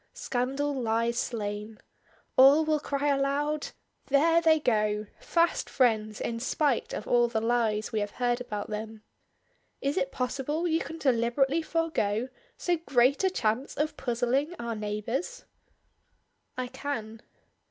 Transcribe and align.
Scandal 0.13 0.73
lies 0.73 1.19
slain. 1.19 1.77
All 2.35 2.65
will 2.65 2.79
cry 2.79 3.05
aloud: 3.09 3.67
'There 4.07 4.41
they 4.41 4.59
go! 4.59 5.05
Fast 5.19 5.69
friends 5.69 6.19
in 6.19 6.39
spite 6.39 6.91
of 6.91 7.07
all 7.07 7.27
the 7.27 7.39
lies 7.39 7.91
we 7.91 7.99
have 7.99 8.09
heard 8.17 8.41
about 8.41 8.71
them.' 8.71 9.03
Is 9.79 9.97
it 9.97 10.11
possible 10.11 10.67
you 10.67 10.79
can 10.79 10.97
deliberately 10.97 11.61
forego 11.61 12.29
so 12.57 12.77
great 12.77 13.23
a 13.23 13.29
chance 13.29 13.75
of 13.77 13.95
puzzling 13.95 14.55
our 14.57 14.75
neighbors?" 14.75 15.45
"I 16.57 16.65
can." 16.69 17.21